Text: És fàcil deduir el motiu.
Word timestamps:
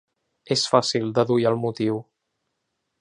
És 0.55 0.63
fàcil 0.71 1.11
deduir 1.19 1.45
el 1.51 1.59
motiu. 1.67 2.01